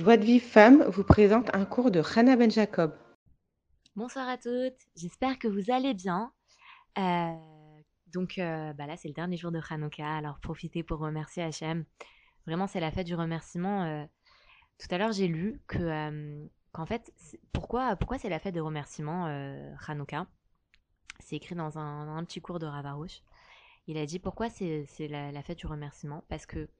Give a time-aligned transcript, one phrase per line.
[0.00, 2.96] Joie de Vive Femme vous présente un cours de Hannah Ben Jacob.
[3.96, 6.32] Bonsoir à toutes, j'espère que vous allez bien.
[6.96, 7.34] Euh,
[8.06, 11.84] donc euh, bah là, c'est le dernier jour de Hanouka, alors profitez pour remercier Hachem.
[12.46, 13.84] Vraiment, c'est la fête du remerciement.
[13.84, 14.06] euh.
[14.78, 17.12] Tout à l'heure, j'ai lu que qu'en fait,
[17.52, 19.26] pourquoi pourquoi c'est la fête de remerciement
[19.86, 20.26] Hanouka?
[21.18, 23.20] C'est écrit dans un, petit cours de Ravarouche.
[23.86, 26.24] Il a dit pourquoi c'est la, fête du remerciement?
[26.30, 26.70] Parce que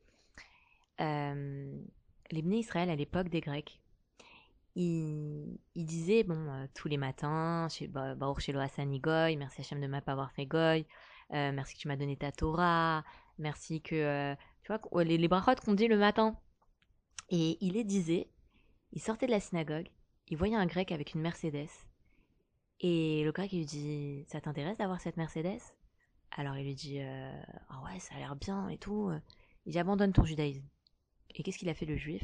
[2.33, 3.81] les Israël à l'époque des Grecs,
[4.77, 10.01] ils, disaient bon euh, tous les matins, chez Ba- Baruch Shelo merci Hachem de ne
[10.01, 10.87] pas avoir fait Goy,
[11.33, 13.05] euh, merci que tu m'as donné ta Torah,
[13.39, 15.29] merci que euh, tu vois les, les
[15.65, 16.37] qu'on dit le matin.
[17.31, 18.29] Et il les disait,
[18.93, 19.89] il sortait de la synagogue,
[20.29, 21.69] il voyait un grec avec une Mercedes,
[22.81, 25.61] et le grec il lui dit ça t'intéresse d'avoir cette Mercedes?
[26.33, 29.11] Alors il lui dit ah ouais ça a l'air bien et tout.
[29.67, 30.65] Il dit abandonne ton judaïsme.
[31.35, 32.23] Et qu'est-ce qu'il a fait le juif?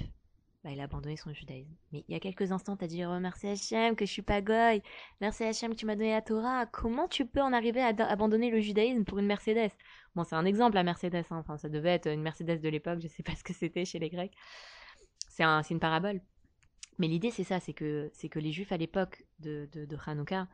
[0.64, 1.70] Bah, il a abandonné son judaïsme.
[1.92, 4.40] Mais il y a quelques instants, t'as dit oh, merci Hachem que je suis pas
[4.42, 4.82] goy,
[5.20, 6.66] merci Hachem que tu m'as donné la Torah.
[6.66, 9.70] Comment tu peux en arriver à do- abandonner le judaïsme pour une Mercedes?
[10.16, 11.36] Bon, c'est un exemple la Mercedes, hein.
[11.38, 14.00] enfin ça devait être une Mercedes de l'époque, je sais pas ce que c'était chez
[14.00, 14.34] les Grecs.
[15.28, 16.20] C'est un, une parabole.
[16.98, 20.48] Mais l'idée c'est ça, c'est que que les Juifs à l'époque de, de, Hanouka,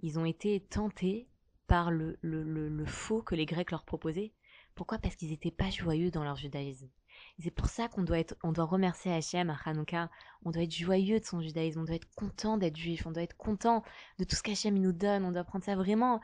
[0.00, 1.28] ils ont été tentés
[1.68, 4.32] par le, le faux que les Grecs leur proposaient.
[4.74, 4.98] Pourquoi?
[4.98, 6.88] Parce qu'ils n'étaient pas joyeux dans leur judaïsme.
[7.40, 10.08] C'est pour ça qu'on doit être, on doit remercier Hachem à Hanouka.
[10.44, 11.80] On doit être joyeux de son judaïsme.
[11.80, 13.06] On doit être content d'être juif.
[13.06, 13.82] On doit être content
[14.18, 15.24] de tout ce qu'Hachem nous donne.
[15.24, 16.20] On doit prendre ça vraiment.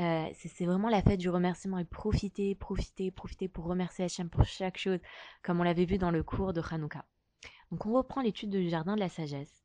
[0.00, 4.28] euh, c'est c'est vraiment la fête du remerciement et profiter, profiter, profiter pour remercier Hachem
[4.30, 4.98] pour chaque chose,
[5.42, 7.04] comme on l'avait vu dans le cours de Hanouka.
[7.70, 9.64] Donc on reprend l'étude du jardin de la sagesse.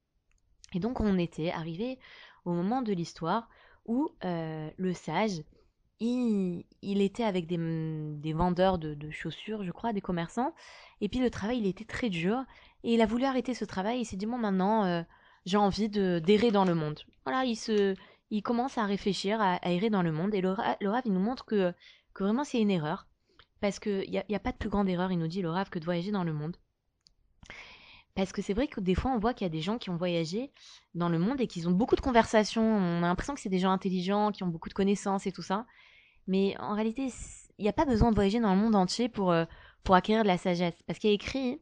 [0.74, 2.00] Et donc on était arrivé
[2.46, 3.50] au moment de l'histoire
[3.86, 5.44] où euh, le sage,
[6.00, 6.66] il,
[7.02, 10.54] était avec des, des vendeurs de, chaussures, je crois, des commerçants.
[11.02, 12.44] Et puis le travail, il était très dur.
[12.84, 14.00] Et il a voulu arrêter ce travail.
[14.02, 15.02] Il s'est dit, bon, maintenant, euh,
[15.46, 17.00] j'ai envie de d'errer dans le monde.
[17.26, 17.96] Voilà, il se,
[18.30, 20.34] il commence à réfléchir, à, errer dans le monde.
[20.34, 21.74] Et le, le Rav, il nous montre que,
[22.20, 23.08] vraiment c'est une erreur.
[23.62, 25.50] Parce qu'il n'y a, y a pas de plus grande erreur, il nous dit, le
[25.50, 26.58] Rav, que de voyager dans le monde.
[28.16, 29.90] Parce que c'est vrai que des fois, on voit qu'il y a des gens qui
[29.90, 30.52] ont voyagé
[30.94, 32.64] dans le monde et qu'ils ont beaucoup de conversations.
[32.64, 35.42] On a l'impression que c'est des gens intelligents, qui ont beaucoup de connaissances et tout
[35.42, 35.66] ça.
[36.28, 37.12] Mais en réalité,
[37.58, 39.46] il n'y a pas besoin de voyager dans le monde entier pour, euh,
[39.84, 40.76] pour acquérir de la sagesse.
[40.88, 41.62] Parce qu'il y a écrit,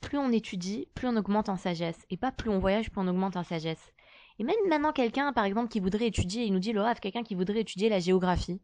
[0.00, 1.98] plus on étudie, plus on augmente en sagesse.
[2.10, 3.92] Et pas plus on voyage, plus on augmente en sagesse.
[4.38, 7.34] Et même maintenant, quelqu'un, par exemple, qui voudrait étudier, il nous dit, Laura, quelqu'un qui
[7.34, 8.60] voudrait étudier la géographie.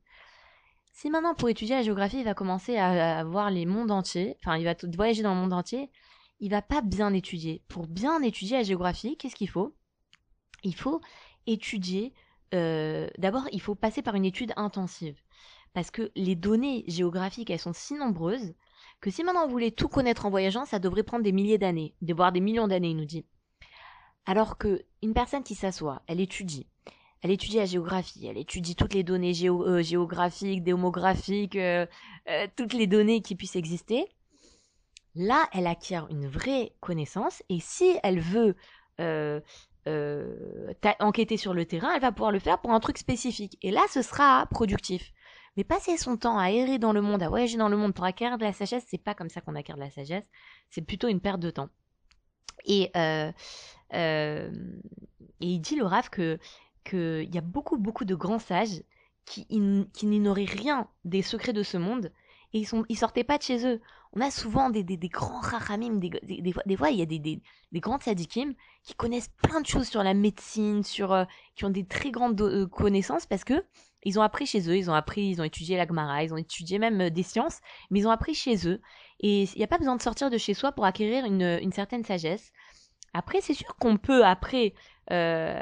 [0.93, 4.57] Si maintenant, pour étudier la géographie, il va commencer à, voir les mondes entiers, enfin,
[4.57, 5.91] il va voyager dans le monde entier,
[6.41, 7.63] il va pas bien étudier.
[7.69, 9.75] Pour bien étudier la géographie, qu'est-ce qu'il faut?
[10.63, 11.03] Il faut
[11.47, 12.15] étudier.
[12.55, 15.19] euh, D'abord, il faut passer par une étude intensive.
[15.77, 18.55] Parce que les données géographiques, elles sont si nombreuses
[19.03, 21.95] que si maintenant on voulait tout connaître en voyageant, ça devrait prendre des milliers d'années,
[22.01, 23.27] voire des millions d'années, il nous dit.
[24.25, 26.67] Alors que une personne qui s'assoit, elle étudie,
[27.21, 31.85] elle étudie la géographie, elle étudie toutes les données euh, géographiques, démographiques, euh,
[32.31, 34.07] euh, toutes les données qui puissent exister.
[35.15, 38.57] Là, elle acquiert une vraie connaissance et si elle veut
[41.01, 43.59] enquêter sur le terrain, elle va pouvoir le faire pour un truc spécifique.
[43.61, 45.13] Et là, ce sera productif.
[45.57, 48.05] Mais passer son temps à errer dans le monde, à voyager dans le monde pour
[48.05, 50.29] acquérir de la sagesse, c'est pas comme ça qu'on acquiert de la sagesse.
[50.71, 51.71] C'est plutôt une perte de temps.
[52.65, 53.33] Et, euh,
[53.95, 54.51] euh,
[55.41, 56.39] et il dit le que
[56.85, 58.83] qu'il y a beaucoup beaucoup de grands sages
[59.25, 62.13] qui, qui n'ignoraient rien des secrets de ce monde
[62.53, 63.81] et ils sont ils sortaient pas de chez eux.
[64.13, 67.19] On a souvent des, des, grands rachamim, des, des, fois des il y a des,
[67.19, 71.25] des, grands tzadikim qui connaissent plein de choses sur la médecine, sur euh,
[71.55, 73.63] qui ont des très grandes connaissances parce que
[74.07, 76.37] ils ont appris chez eux, ils ont appris, ils ont étudié la Gemara, ils ont
[76.39, 78.81] étudié même euh, des sciences, mais ils ont appris chez eux.
[79.21, 81.73] Et il n'y a pas besoin de sortir de chez soi pour acquérir une, une
[81.73, 82.53] certaine sagesse.
[83.13, 84.75] Après, c'est sûr qu'on peut, après,
[85.11, 85.59] euh,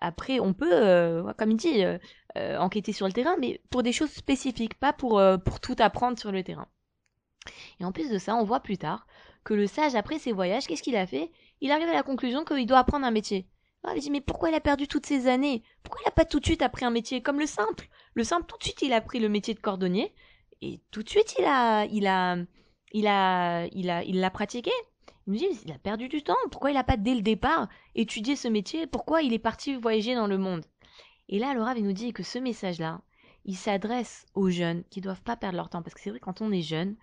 [0.00, 1.98] après, on peut, euh, comme il dit, euh,
[2.38, 5.76] euh, enquêter sur le terrain, mais pour des choses spécifiques, pas pour, euh, pour tout
[5.78, 6.66] apprendre sur le terrain.
[7.80, 9.06] Et en plus de ça, on voit plus tard
[9.44, 11.30] que le sage, après ses voyages, qu'est-ce qu'il a fait?
[11.60, 13.46] Il arrive à la conclusion qu'il doit apprendre un métier.
[13.94, 15.62] Il dit, mais pourquoi il a perdu toutes ces années?
[15.82, 17.88] Pourquoi il n'a pas tout de suite appris un métier comme le simple?
[18.14, 20.14] Le simple, tout de suite, il a pris le métier de cordonnier
[20.62, 22.36] et tout de suite, il a, il a,
[22.92, 24.70] il a, il a, il l'a pratiqué.
[25.26, 26.36] Il nous dit, il a perdu du temps.
[26.50, 28.86] Pourquoi il n'a pas dès le départ étudié ce métier?
[28.86, 30.64] Pourquoi il est parti voyager dans le monde?
[31.28, 33.02] Et là, il nous dit que ce message-là,
[33.44, 35.82] il s'adresse aux jeunes qui doivent pas perdre leur temps.
[35.82, 36.96] Parce que c'est vrai, quand on est jeune,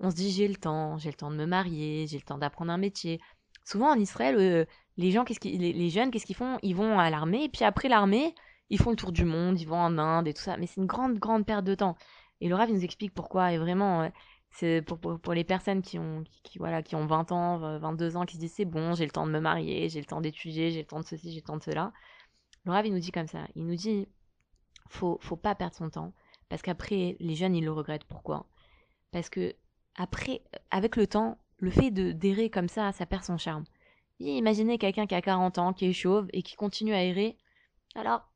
[0.00, 2.38] on se dit, j'ai le temps, j'ai le temps de me marier, j'ai le temps
[2.38, 3.20] d'apprendre un métier.
[3.64, 4.64] Souvent, en Israël, euh,
[4.96, 6.58] les gens, qu'est-ce les, jeunes, qu'est-ce qu'ils font?
[6.62, 8.34] Ils vont à l'armée, et puis après l'armée,
[8.70, 10.56] ils font le tour du monde, ils vont en Inde et tout ça.
[10.56, 11.96] Mais c'est une grande, grande perte de temps.
[12.40, 13.52] Et le Rav, nous explique pourquoi.
[13.52, 14.10] Et vraiment,
[14.50, 18.24] c'est pour, pour, les personnes qui ont, qui, voilà, qui ont 20 ans, 22 ans,
[18.26, 20.70] qui se disent c'est bon, j'ai le temps de me marier, j'ai le temps d'étudier,
[20.70, 21.92] j'ai le temps de ceci, j'ai le temps de cela.
[22.64, 23.46] Le Rav, il nous dit comme ça.
[23.54, 24.08] Il nous dit
[24.88, 26.12] faut, faut pas perdre son temps.
[26.48, 28.04] Parce qu'après, les jeunes, ils le regrettent.
[28.04, 28.46] Pourquoi?
[29.10, 29.54] Parce que,
[29.96, 33.64] après, avec le temps, le fait de d'errer comme ça, ça perd son charme.
[34.18, 37.36] imaginez quelqu'un qui a 40 ans, qui est chauve et qui continue à errer.
[37.94, 38.28] Alors,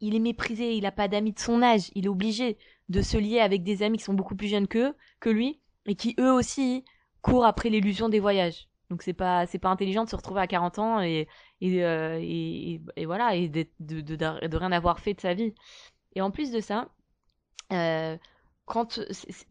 [0.00, 2.58] il est méprisé, il n'a pas d'amis de son âge, il est obligé
[2.88, 5.94] de se lier avec des amis qui sont beaucoup plus jeunes que, que lui et
[5.94, 6.84] qui eux aussi
[7.22, 8.68] courent après l'illusion des voyages.
[8.90, 11.28] Donc c'est pas pas intelligent de se retrouver à 40 ans et
[11.60, 15.54] et, euh, et, voilà et de, de, de, rien avoir fait de sa vie.
[16.16, 16.88] Et en plus de ça,
[17.72, 18.18] euh,
[18.64, 19.00] quand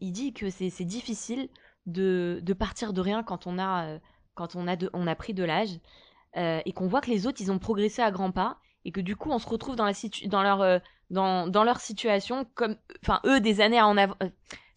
[0.00, 1.48] il dit que c'est difficile
[1.86, 3.98] de, partir de rien quand on a euh,
[4.34, 5.80] quand on a on a pris de l'âge
[6.34, 8.56] et qu'on voit que les autres ils ont progressé à grands pas
[8.86, 10.80] et que du coup on se retrouve dans la situ dans leur
[11.10, 14.16] dans, dans leur situation comme enfin eux des années en avant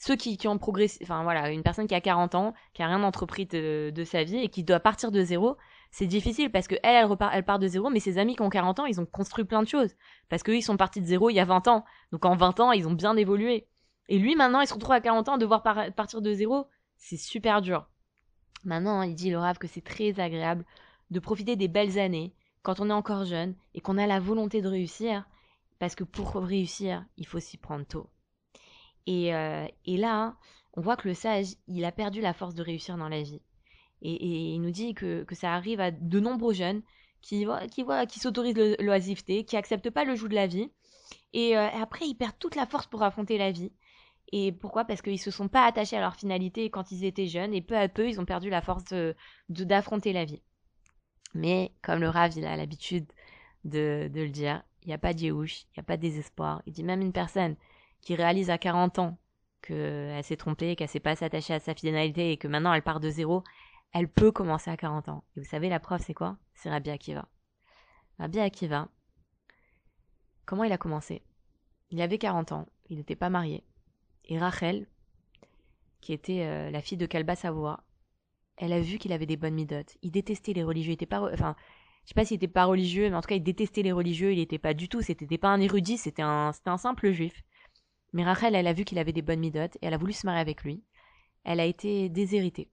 [0.06, 2.88] ceux qui, qui ont progressé, enfin voilà, une personne qui a 40 ans, qui a
[2.88, 5.58] rien entrepris de, sa vie et qui doit partir de zéro,
[5.90, 8.42] c'est difficile parce que elle, elle, repart, elle part de zéro, mais ses amis qui
[8.42, 9.96] ont 40 ans, ils ont construit plein de choses.
[10.30, 11.86] Parce qu'eux, ils sont partis de zéro il y a 20 ans.
[12.12, 13.68] Donc en 20 ans, ils ont bien évolué.
[14.10, 16.68] Et lui, maintenant, il se retrouve à 40 ans, devoir partir de zéro,
[16.98, 17.88] c'est super dur.
[18.64, 20.66] Maintenant, il dit, le rave, que c'est très agréable
[21.12, 22.34] de profiter des belles années
[22.64, 25.26] quand on est encore jeune et qu'on a la volonté de réussir.
[25.78, 28.10] Parce que pour réussir, il faut s'y prendre tôt.
[29.08, 30.36] Euh, et, là,
[30.74, 33.42] on voit que le sage, il a perdu la force de réussir dans la vie.
[34.02, 36.82] Et, il nous dit que, ça arrive à de nombreux jeunes
[37.22, 40.72] qui, qui, qui s'autorisent l'oisiveté, qui acceptent pas le joug de la vie.
[41.34, 43.72] Et euh, après, ils perdent toute la force pour affronter la vie.
[44.32, 44.86] Et pourquoi?
[44.86, 47.78] Parce qu'ils se sont pas attachés à leur finalité quand ils étaient jeunes, et peu
[47.78, 48.86] à peu, ils ont perdu la force
[49.50, 50.42] d'affronter la vie.
[51.34, 53.06] Mais comme le Rav, il a l'habitude
[53.66, 56.62] de, le dire, il n'y a pas de il n'y a pas de désespoir.
[56.66, 57.56] Il dit même une personne
[58.02, 59.18] qui réalise à 40 ans
[59.62, 63.00] qu'elle s'est trompée, qu'elle s'est pas s'attacher à sa fidélité et que maintenant elle part
[63.00, 63.44] de zéro,
[63.94, 65.24] elle peut commencer à 40 ans.
[65.36, 66.38] Et vous savez, la preuve, c'est quoi?
[66.54, 67.28] C'est Rabbi Akiva.
[68.20, 68.88] Rabbi Akiva,
[70.46, 71.24] comment il a commencé?
[71.90, 73.64] Il avait 40 ans, il n'était pas marié.
[74.26, 74.88] Et Rachel,
[76.02, 77.84] qui était euh, la fille de Kalba Savoie,
[78.58, 79.98] elle a vu qu'il avait des bonnes midotes.
[80.02, 80.92] Il détestait les religieux.
[80.92, 81.56] Il était pas, enfin,
[82.04, 84.32] je sais pas s'il était pas religieux, mais en tout cas, il détestait les religieux.
[84.32, 85.02] Il n'était pas du tout.
[85.02, 85.98] C'était pas un érudit.
[85.98, 87.44] C'était un, c'était un simple juif.
[88.14, 90.26] Mais Rachel, elle a vu qu'il avait des bonnes midotes et elle a voulu se
[90.26, 90.84] marier avec lui.
[91.44, 92.70] Elle a été déshéritée.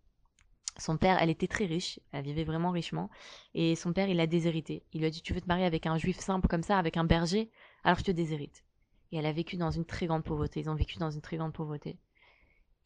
[0.78, 3.10] Son père, elle était très riche, elle vivait vraiment richement,
[3.54, 4.82] et son père, il l'a déshérité.
[4.92, 6.96] Il lui a dit Tu veux te marier avec un juif simple comme ça, avec
[6.96, 7.50] un berger?
[7.84, 8.64] Alors je te déshérite.
[9.12, 10.60] Et elle a vécu dans une très grande pauvreté.
[10.60, 11.98] Ils ont vécu dans une très grande pauvreté.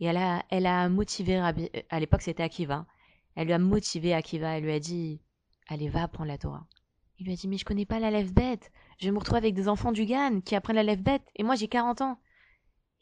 [0.00, 2.86] Et elle a, elle a motivé Rabbi, à l'époque c'était Akiva.
[3.34, 5.20] Elle lui a motivé Akiva, elle lui a dit
[5.68, 6.66] Allez, va apprendre la Torah.
[7.18, 8.70] Il lui a dit Mais je connais pas la lève bête.
[8.98, 11.22] Je vais me retrouver avec des enfants du Gan qui apprennent la lève bête.
[11.36, 12.18] Et moi j'ai 40 ans.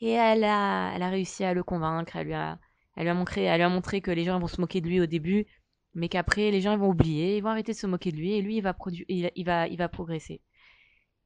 [0.01, 2.17] Et elle a, elle a réussi à le convaincre.
[2.17, 2.59] Elle lui a,
[2.97, 4.89] elle lui a montré, elle lui a montré que les gens vont se moquer de
[4.89, 5.47] lui au début,
[5.95, 8.43] mais qu'après les gens vont oublier, ils vont arrêter de se moquer de lui et
[8.43, 8.77] lui il va
[9.09, 10.43] il, va, il va progresser.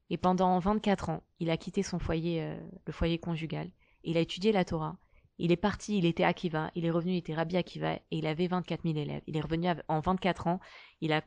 [0.09, 3.69] Et pendant 24 ans, il a quitté son foyer, euh, le foyer conjugal.
[4.03, 4.97] Il a étudié la Torah.
[5.37, 8.27] Il est parti, il était Akiva, il est revenu, il était Rabbi Akiva et il
[8.27, 9.21] avait 24 000 élèves.
[9.25, 10.59] Il est revenu en 24 ans,
[10.99, 11.21] il a,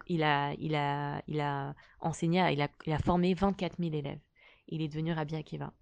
[2.01, 4.21] enseigné, il a, formé 24 000 élèves.
[4.69, 5.73] Il est devenu Rabbi Akiva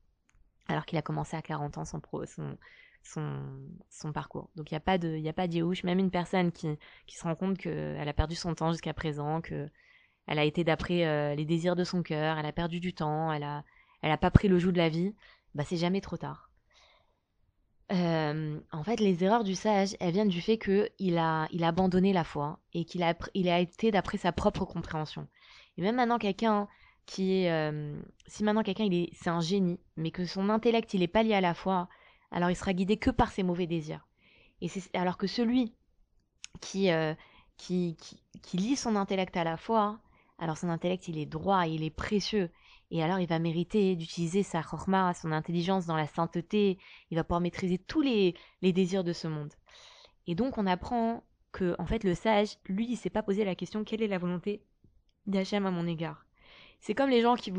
[0.69, 2.57] alors qu'il a commencé à 40 ans son, son,
[3.89, 4.51] son, parcours.
[4.55, 6.69] Donc il n'y a pas de, il a pas Même une personne qui,
[7.09, 9.69] qui se rend compte qu'elle a perdu son temps jusqu'à présent, que
[10.31, 13.33] elle a été d'après euh, les désirs de son cœur, elle a perdu du temps,
[13.33, 13.65] elle a,
[14.01, 15.13] elle a pas pris le joug de la vie,
[15.57, 16.51] bah c'est jamais trop tard.
[17.91, 21.69] Euh, en fait, les erreurs du sage, elles viennent du fait qu'il a, il a
[21.69, 25.27] abandonné la foi et qu'il a, été d'après sa propre compréhension.
[25.77, 26.69] Et même maintenant, quelqu'un
[27.07, 30.95] qui est euh, si maintenant quelqu'un il est c'est un génie mais que son intellect
[30.95, 31.89] il est pas lié à la foi
[32.31, 34.07] alors il sera guidé que par ses mauvais désirs
[34.61, 35.75] et c'est alors que celui
[36.61, 36.89] qui,
[37.57, 39.99] qui, qui, qui lie son intellect à la foi
[40.41, 42.51] alors son intellect il est droit il est précieux
[42.91, 46.79] et alors il va mériter d'utiliser sa chorma son intelligence dans la sainteté
[47.11, 49.53] il va pouvoir maîtriser tous les, les désirs de ce monde
[50.27, 53.55] et donc on apprend que en fait le sage lui il s'est pas posé la
[53.55, 54.65] question quelle est la volonté
[55.27, 56.27] d'Hachem à mon égard?
[56.81, 57.53] C'est comme les gens qui,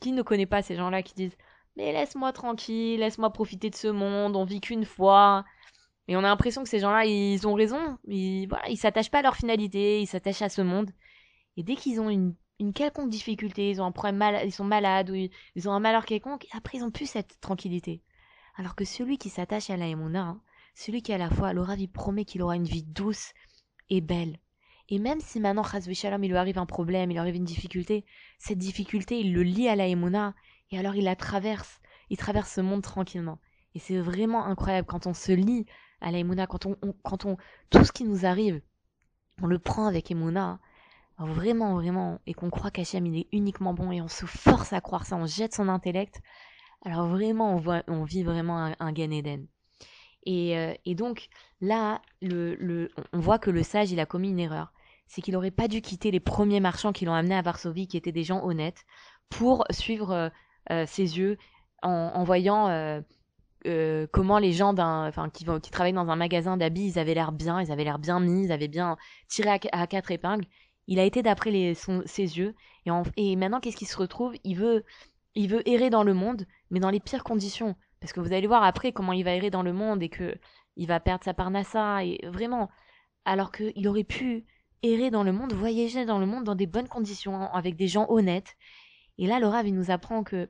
[0.00, 1.36] qui ne connaissent pas ces gens-là qui disent
[1.76, 5.44] Mais laisse-moi tranquille, laisse-moi profiter de ce monde, on vit qu'une fois.
[6.08, 7.98] Et on a l'impression que ces gens-là, ils ont raison.
[8.06, 10.90] Ils, voilà, ils s'attachent pas à leur finalité, ils s'attachent à ce monde.
[11.56, 12.34] Et dès qu'ils ont une,
[12.74, 16.04] quelconque difficulté, ils ont un problème mal, ils sont malades ou ils, ont un malheur
[16.04, 18.02] quelconque, après ils ont plus cette tranquillité.
[18.56, 20.40] Alors que celui qui s'attache à la hein,
[20.74, 23.32] celui qui a la foi, l'aura vie promet qu'il aura une vie douce
[23.90, 24.38] et belle.
[24.88, 28.04] Et même si maintenant, Shalom, il lui arrive un problème, il lui arrive une difficulté,
[28.38, 32.60] cette difficulté, il le lie à la et alors il la traverse, il traverse ce
[32.60, 33.38] monde tranquillement.
[33.74, 35.66] Et c'est vraiment incroyable quand on se lie
[36.00, 37.36] à la quand on, quand on,
[37.70, 38.60] tout ce qui nous arrive,
[39.42, 40.60] on le prend avec Emouna,
[41.18, 44.80] vraiment, vraiment, et qu'on croit qu'Hachem il est uniquement bon et on se force à
[44.80, 46.20] croire ça, on jette son intellect,
[46.84, 49.46] alors vraiment on, voit, on vit vraiment un, un Gan Eden.
[50.26, 51.28] Et, euh, et, donc
[51.60, 54.72] là, le, le, on voit que le sage il a commis une erreur,
[55.06, 57.96] c'est qu'il aurait pas dû quitter les premiers marchands qui l'ont amené à Varsovie, qui
[57.96, 58.84] étaient des gens honnêtes,
[59.30, 60.28] pour suivre euh,
[60.70, 61.38] euh ses yeux
[61.82, 62.66] en, voyant
[64.12, 67.60] comment les gens enfin, qui, qui travaillent dans un magasin d'habits, ils avaient l'air bien,
[67.62, 68.96] ils avaient l'air bien mis, ils avaient bien
[69.28, 70.46] tiré à, à quatre épingles.
[70.86, 72.54] Il a été d'après ses yeux.
[73.16, 74.34] Et maintenant, qu'est-ce qu'il se retrouve?
[74.44, 74.84] Il veut,
[75.34, 77.74] il veut errer dans le monde, mais dans les pires conditions.
[78.00, 80.36] Parce que vous allez voir après comment il va errer dans le monde et que
[80.76, 82.70] il va perdre sa parnassa et vraiment.
[83.24, 84.44] Alors qu'il aurait pu
[84.82, 88.06] errer dans le monde, voyager dans le monde dans des bonnes conditions, avec des gens
[88.08, 88.56] honnêtes.
[89.18, 90.48] Et là, Laura, il nous apprend que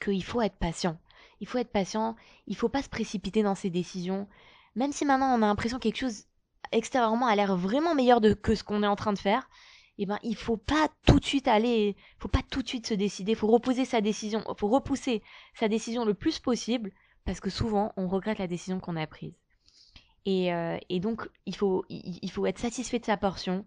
[0.00, 0.98] qu'il faut être patient.
[1.40, 2.16] Il faut être patient,
[2.46, 4.26] il faut pas se précipiter dans ses décisions.
[4.74, 6.24] Même si maintenant on a l'impression que quelque chose
[6.72, 9.48] extérieurement a l'air vraiment meilleur que ce qu'on est en train de faire,
[9.98, 12.94] eh ben il faut pas tout de suite aller, faut pas tout de suite se
[12.94, 15.22] décider, faut reposer sa décision, faut repousser
[15.54, 16.92] sa décision le plus possible
[17.24, 19.34] parce que souvent on regrette la décision qu'on a prise.
[20.24, 23.64] Et, euh, et donc il faut, il, être satisfait de sa portion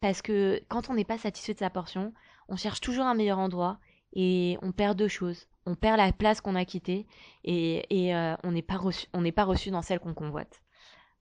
[0.00, 2.12] parce que quand on n'est pas satisfait de sa portion,
[2.48, 3.78] on cherche toujours un meilleur endroit
[4.14, 5.46] et on perd deux choses.
[5.66, 7.06] On perd la place qu'on a quittée
[7.44, 10.62] et, et euh, on n'est pas reçu dans celle qu'on convoite.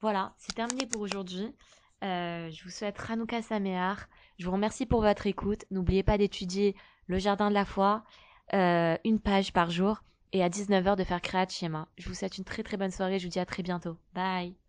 [0.02, 1.54] Voilà, c'est terminé pour aujourd'hui.
[2.04, 4.08] Euh, je vous souhaite Hanouka Saméar.
[4.38, 5.66] Je vous remercie pour votre écoute.
[5.72, 6.76] N'oubliez pas d'étudier
[7.08, 8.04] le jardin de la foi,
[8.54, 11.88] euh, une page par jour, et à 19h de faire Créat Schéma.
[11.98, 13.18] Je vous souhaite une très très bonne soirée.
[13.18, 13.98] Je vous dis à très bientôt.
[14.14, 14.67] Bye